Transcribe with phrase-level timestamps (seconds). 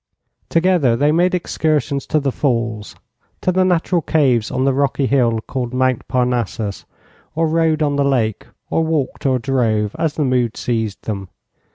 [0.49, 2.95] Together they made excursions to the Falls,
[3.39, 6.85] to the natural caves on the rocky hill called Mount Parnassus,
[7.35, 11.29] or rowed on the lake, or walked or drove, as the mood seized them.